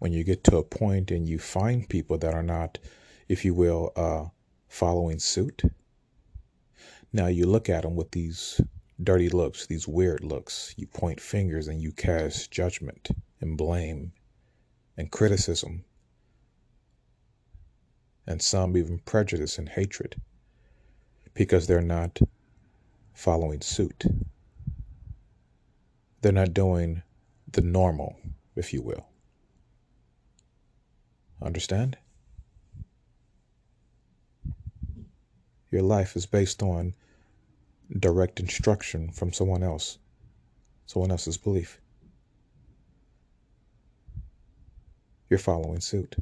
[0.00, 2.78] when you get to a point and you find people that are not,
[3.28, 4.24] if you will, uh,
[4.66, 5.62] following suit,
[7.12, 8.60] now you look at them with these
[9.00, 10.74] dirty looks, these weird looks.
[10.76, 13.10] You point fingers and you cast judgment
[13.40, 14.12] and blame
[14.96, 15.84] and criticism.
[18.26, 20.20] And some even prejudice and hatred
[21.34, 22.18] because they're not
[23.14, 24.04] following suit.
[26.20, 27.02] They're not doing
[27.50, 28.16] the normal
[28.56, 29.06] if you will.
[31.40, 31.96] Understand?
[35.70, 36.94] Your life is based on
[37.98, 39.98] direct instruction from someone else,
[40.86, 41.80] someone else's belief.
[45.28, 46.16] You're following suit.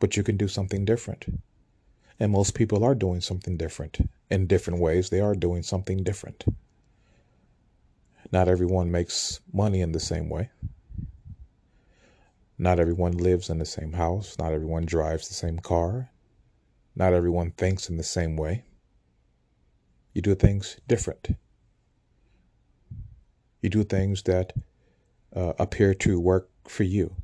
[0.00, 1.26] But you can do something different.
[2.18, 3.98] And most people are doing something different.
[4.30, 6.44] In different ways, they are doing something different.
[8.32, 10.50] Not everyone makes money in the same way.
[12.56, 14.38] Not everyone lives in the same house.
[14.38, 16.10] Not everyone drives the same car.
[16.96, 18.64] Not everyone thinks in the same way.
[20.14, 21.36] You do things different.
[23.60, 24.54] You do things that
[25.36, 27.14] uh, appear to work for you.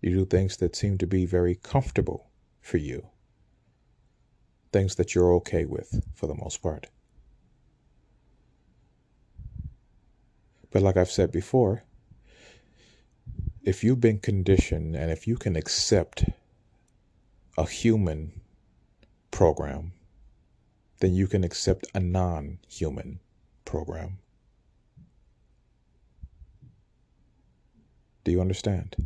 [0.00, 2.30] You do things that seem to be very comfortable
[2.60, 3.08] for you.
[4.72, 6.88] Things that you're okay with for the most part.
[10.70, 11.84] But like I've said before,
[13.62, 16.24] if you've been conditioned and if you can accept
[17.56, 18.40] a human
[19.30, 19.92] program,
[21.00, 23.20] then you can accept a non human
[23.64, 24.18] program.
[28.24, 28.96] Do you understand?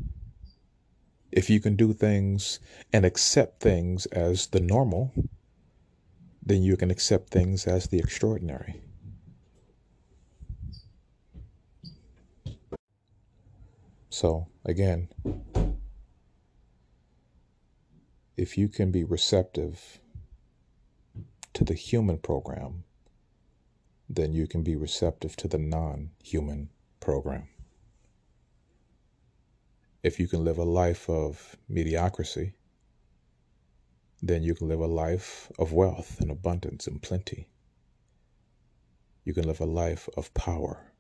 [1.30, 2.60] If you can do things
[2.92, 5.12] and accept things as the normal,
[6.44, 8.82] then you can accept things as the extraordinary.
[14.12, 15.08] So, again,
[18.36, 20.00] if you can be receptive
[21.54, 22.84] to the human program,
[24.10, 26.68] then you can be receptive to the non human
[27.00, 27.48] program.
[30.02, 32.52] If you can live a life of mediocrity,
[34.20, 37.48] then you can live a life of wealth and abundance and plenty.
[39.24, 40.91] You can live a life of power.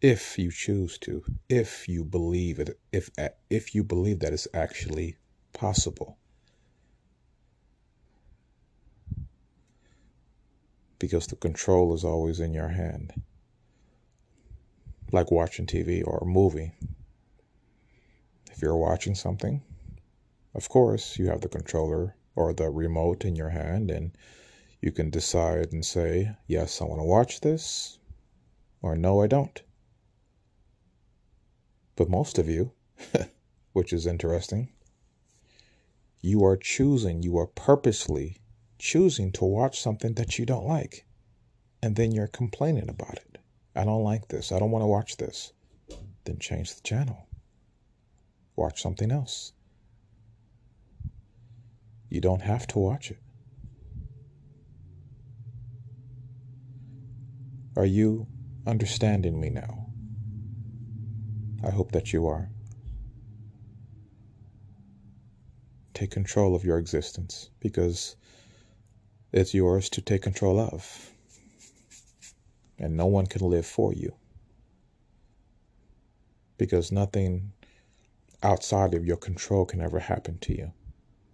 [0.00, 4.46] If you choose to, if you believe it, if uh, if you believe that it's
[4.54, 5.16] actually
[5.52, 6.18] possible.
[11.00, 13.12] Because the control is always in your hand.
[15.10, 16.70] Like watching TV or a movie.
[18.52, 19.62] If you're watching something,
[20.54, 24.12] of course, you have the controller or the remote in your hand, and
[24.80, 27.98] you can decide and say, Yes, I want to watch this,
[28.80, 29.60] or No, I don't.
[31.98, 32.70] But most of you,
[33.72, 34.68] which is interesting,
[36.20, 38.36] you are choosing, you are purposely
[38.78, 41.04] choosing to watch something that you don't like.
[41.82, 43.38] And then you're complaining about it.
[43.74, 44.52] I don't like this.
[44.52, 45.52] I don't want to watch this.
[46.22, 47.26] Then change the channel.
[48.54, 49.52] Watch something else.
[52.10, 53.18] You don't have to watch it.
[57.74, 58.28] Are you
[58.68, 59.87] understanding me now?
[61.62, 62.48] I hope that you are.
[65.94, 68.14] Take control of your existence because
[69.32, 71.10] it's yours to take control of.
[72.78, 74.14] And no one can live for you
[76.58, 77.52] because nothing
[78.42, 80.72] outside of your control can ever happen to you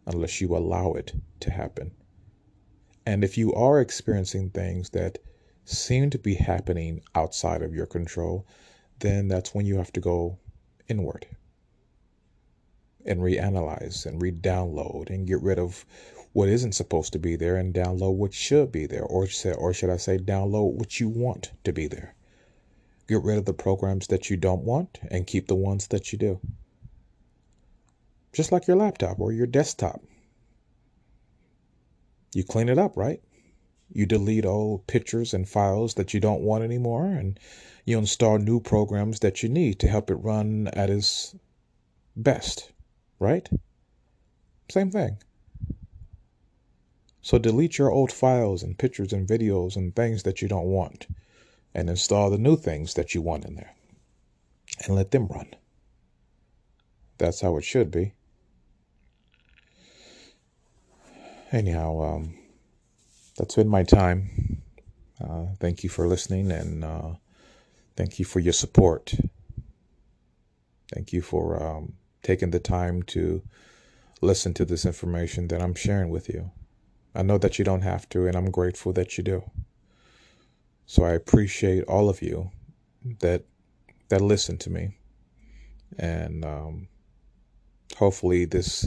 [0.07, 1.91] unless you allow it to happen.
[3.07, 5.19] And if you are experiencing things that
[5.65, 8.47] seem to be happening outside of your control,
[9.01, 10.39] then that's when you have to go
[10.89, 11.27] inward
[13.05, 15.85] and reanalyze and re-download and get rid of
[16.33, 19.91] what isn't supposed to be there and download what should be there or or should
[19.91, 22.15] I say download what you want to be there.
[23.07, 26.19] Get rid of the programs that you don't want and keep the ones that you
[26.19, 26.41] do
[28.35, 30.03] just like your laptop or your desktop.
[32.35, 33.23] You clean it up, right?
[33.95, 37.41] You delete old pictures and files that you don't want anymore, and
[37.87, 41.35] you install new programs that you need to help it run at its
[42.15, 42.73] best,
[43.19, 43.49] right?
[44.71, 45.17] Same thing.
[47.23, 51.07] So delete your old files and pictures and videos and things that you don't want
[51.73, 53.75] and install the new things that you want in there
[54.85, 55.55] and let them run.
[57.17, 58.13] That's how it should be.
[61.55, 62.35] anyhow, um,
[63.37, 64.63] that's been my time.
[65.23, 67.11] Uh, thank you for listening and uh,
[67.97, 69.15] thank you for your support.
[70.93, 73.43] Thank you for um, taking the time to
[74.21, 76.51] listen to this information that I'm sharing with you.
[77.15, 79.51] I know that you don't have to, and I'm grateful that you do.
[80.87, 82.51] So I appreciate all of you
[83.21, 83.45] that
[84.09, 84.97] that listen to me,
[85.99, 86.89] and um,
[87.97, 88.87] hopefully this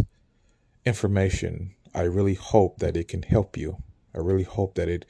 [0.85, 3.81] information I really hope that it can help you.
[4.17, 5.05] I really hope that it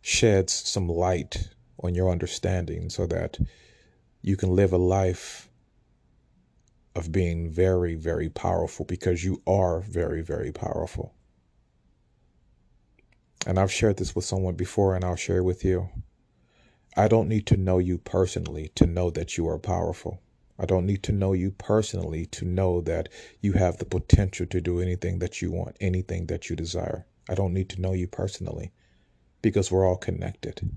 [0.00, 1.50] sheds some light
[1.80, 3.38] on your understanding so that
[4.20, 5.48] you can live a life
[6.96, 11.14] of being very, very powerful because you are very, very powerful.
[13.46, 15.88] And I've shared this with someone before and I'll share with you.
[16.96, 20.20] I don't need to know you personally to know that you are powerful.
[20.58, 23.08] I don't need to know you personally to know that
[23.40, 27.06] you have the potential to do anything that you want, anything that you desire.
[27.28, 28.72] I don't need to know you personally
[29.42, 30.76] because we're all connected.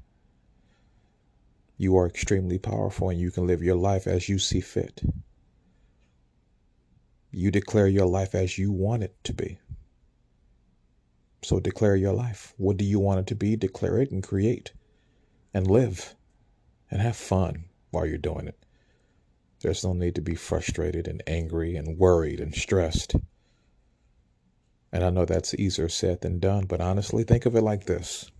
[1.77, 5.01] You are extremely powerful and you can live your life as you see fit.
[7.31, 9.59] You declare your life as you want it to be.
[11.41, 12.53] So declare your life.
[12.57, 13.55] What do you want it to be?
[13.55, 14.73] Declare it and create
[15.53, 16.15] and live
[16.91, 18.57] and have fun while you're doing it.
[19.61, 23.15] There's no need to be frustrated and angry and worried and stressed.
[24.91, 28.31] And I know that's easier said than done, but honestly, think of it like this.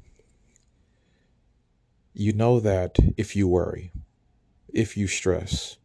[2.14, 3.92] You know that if you worry,
[4.68, 5.78] if you stress,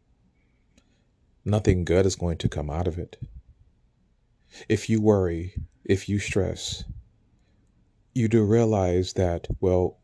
[1.43, 3.17] nothing good is going to come out of it.
[4.67, 5.53] If you worry,
[5.83, 6.83] if you stress,
[8.13, 9.97] you do realize that, well,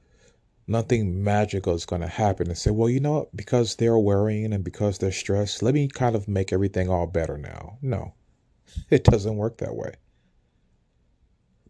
[0.67, 3.35] nothing magical is going to happen and say, well, you know what?
[3.35, 7.37] Because they're worrying and because they're stressed, let me kind of make everything all better
[7.37, 7.77] now.
[7.81, 8.13] No,
[8.89, 9.93] it doesn't work that way.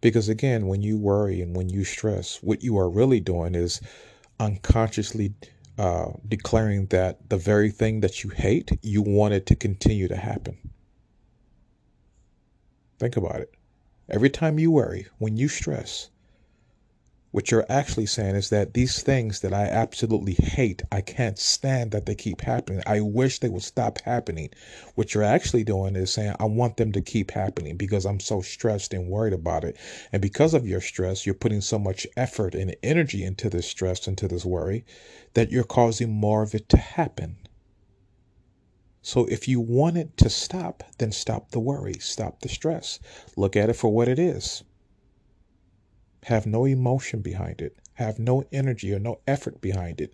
[0.02, 3.80] Because again, when you worry and when you stress, what you are really doing is
[4.40, 5.34] unconsciously
[5.78, 10.16] uh, declaring that the very thing that you hate, you want it to continue to
[10.16, 10.58] happen.
[13.00, 13.54] Think about it.
[14.10, 16.10] Every time you worry, when you stress,
[17.32, 21.92] what you're actually saying is that these things that I absolutely hate, I can't stand
[21.92, 22.84] that they keep happening.
[22.86, 24.50] I wish they would stop happening.
[24.96, 28.42] What you're actually doing is saying, I want them to keep happening because I'm so
[28.42, 29.78] stressed and worried about it.
[30.12, 34.10] And because of your stress, you're putting so much effort and energy into this stress,
[34.10, 34.84] into this worry,
[35.34, 37.38] that you're causing more of it to happen.
[39.02, 43.00] So if you want it to stop, then stop the worry, stop the stress.
[43.38, 44.64] Look at it for what it is
[46.26, 50.14] have no emotion behind it, have no energy or no effort behind it.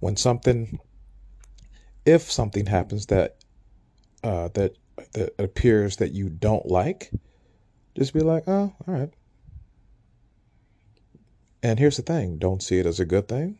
[0.00, 0.78] When something,
[2.04, 3.36] if something happens that
[4.22, 4.76] uh, that
[5.12, 7.10] that appears that you don't like,
[7.96, 9.10] just be like, oh, all right.
[11.62, 13.58] And here's the thing: don't see it as a good thing,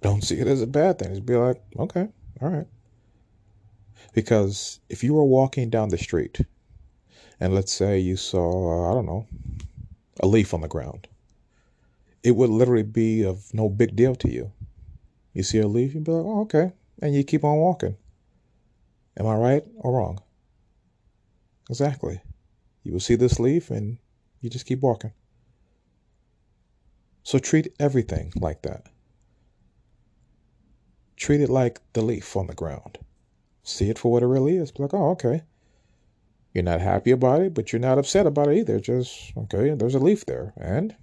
[0.00, 1.10] don't see it as a bad thing.
[1.10, 2.08] Just be like, okay,
[2.40, 2.66] all right.
[4.14, 6.40] Because if you were walking down the street,
[7.40, 9.26] and let's say you saw, I don't know,
[10.20, 11.08] a leaf on the ground.
[12.22, 14.52] It would literally be of no big deal to you.
[15.32, 16.72] You see a leaf, you'd be like, oh, okay.
[17.00, 17.96] And you keep on walking.
[19.18, 20.20] Am I right or wrong?
[21.68, 22.20] Exactly.
[22.82, 23.98] You will see this leaf and
[24.40, 25.12] you just keep walking.
[27.22, 28.86] So treat everything like that.
[31.16, 32.98] Treat it like the leaf on the ground.
[33.62, 34.72] See it for what it really is.
[34.72, 35.42] Be like, oh, okay.
[36.52, 38.78] You're not happy about it, but you're not upset about it either.
[38.78, 40.52] Just, okay, there's a leaf there.
[40.56, 40.94] And,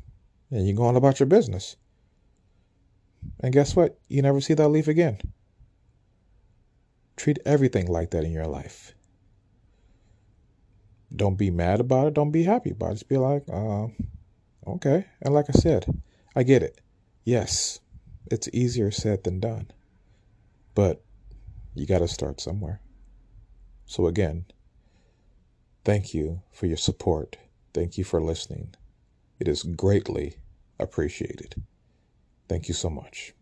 [0.51, 1.75] and you go on about your business.
[3.39, 3.99] And guess what?
[4.07, 5.19] You never see that leaf again.
[7.17, 8.93] Treat everything like that in your life.
[11.13, 12.13] Don't be mad about it.
[12.13, 12.95] Don't be happy about it.
[12.95, 13.87] Just be like, uh,
[14.67, 15.05] okay.
[15.21, 15.85] And like I said,
[16.35, 16.79] I get it.
[17.25, 17.79] Yes,
[18.29, 19.71] it's easier said than done.
[20.75, 21.03] But
[21.73, 22.79] you got to start somewhere.
[23.85, 24.45] So again,
[25.89, 27.37] Thank you for your support.
[27.73, 28.75] Thank you for listening.
[29.39, 30.35] It is greatly
[30.77, 31.55] appreciated.
[32.47, 33.33] Thank you so much.